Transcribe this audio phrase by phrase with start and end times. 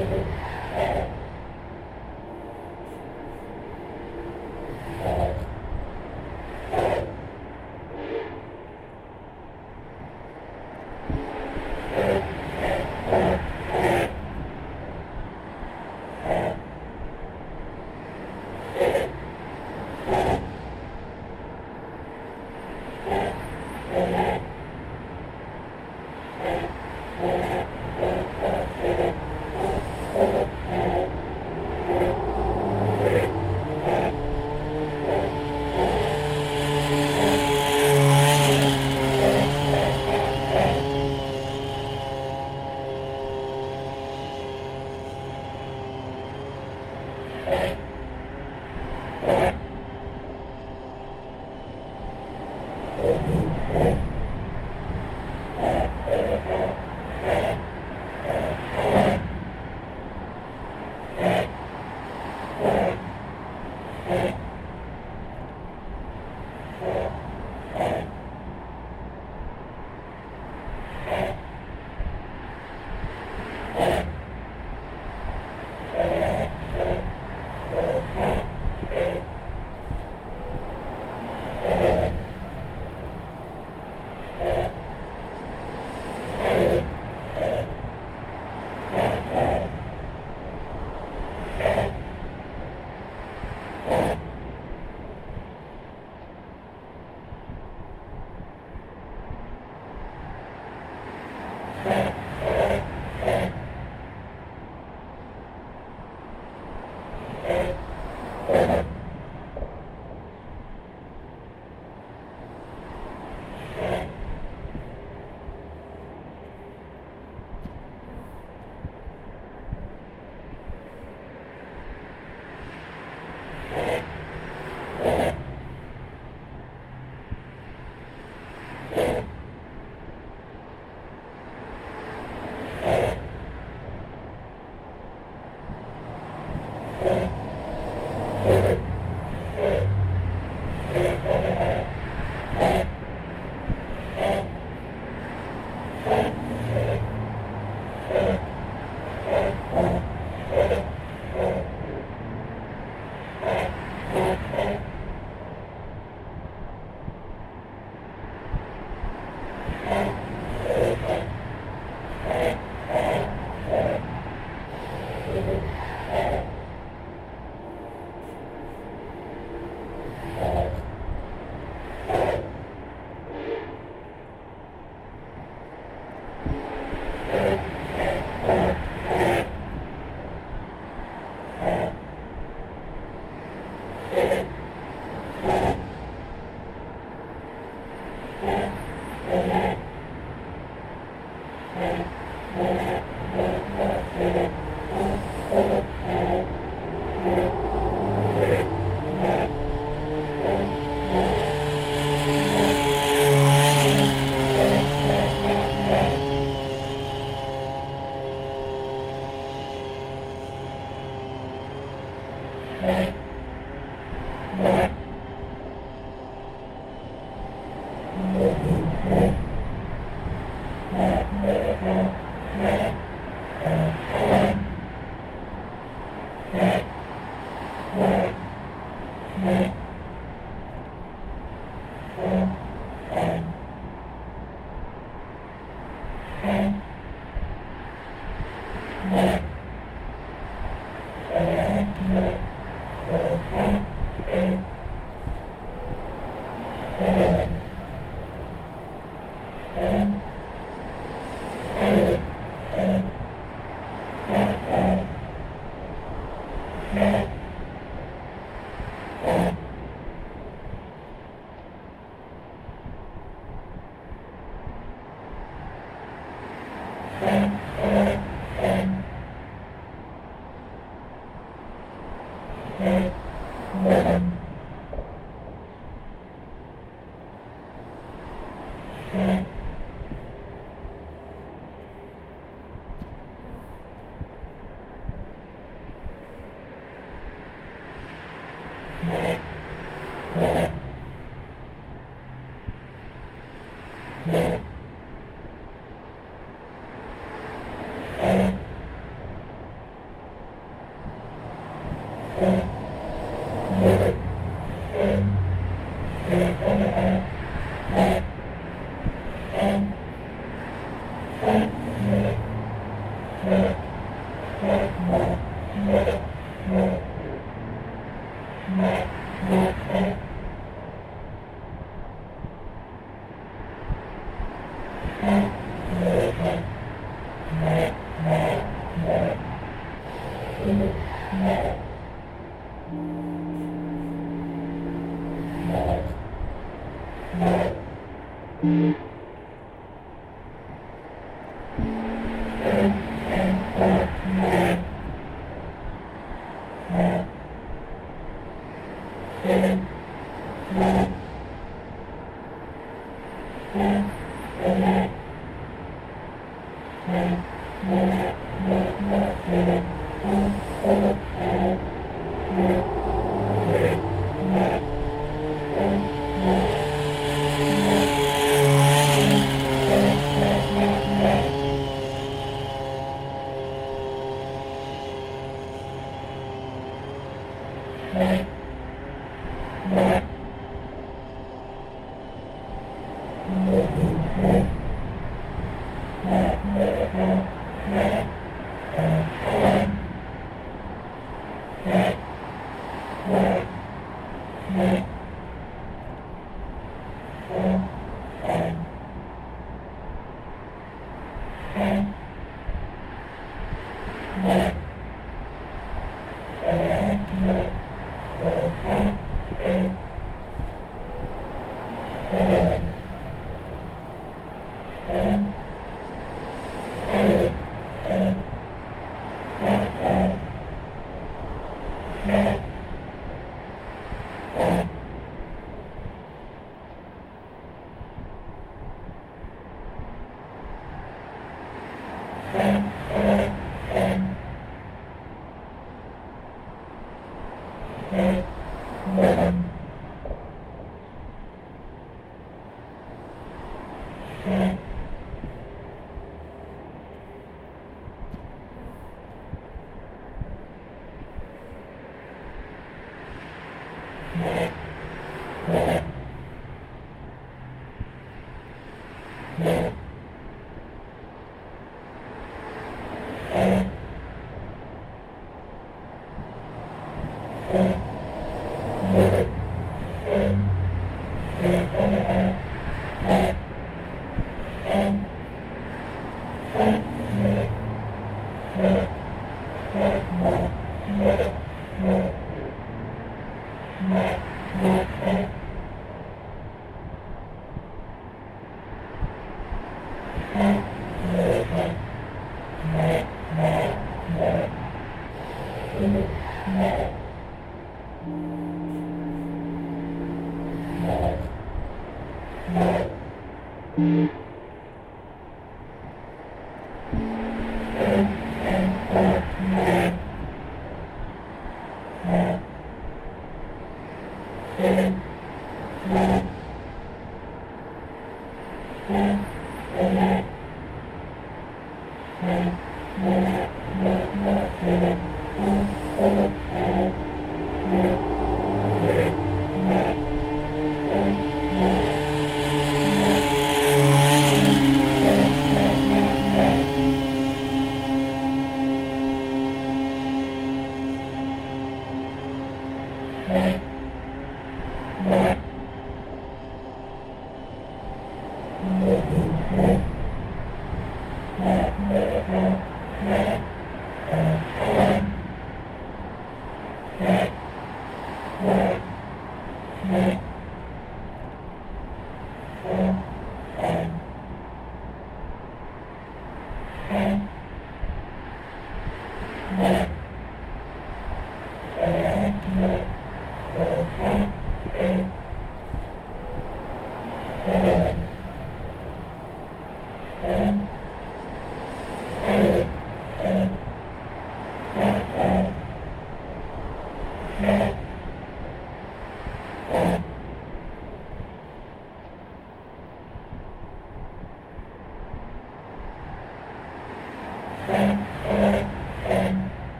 [0.00, 0.39] இருக்குது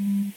[0.00, 0.30] Mm-hmm.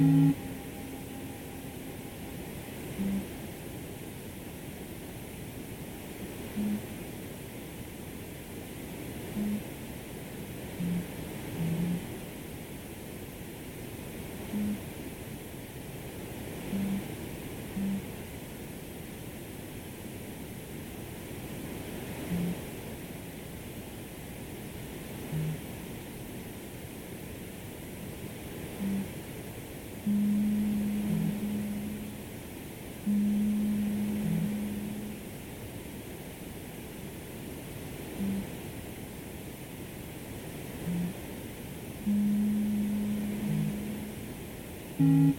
[0.00, 0.49] Mm-hmm.
[45.00, 45.30] Mm-hmm.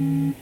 [0.00, 0.39] Mm-hmm.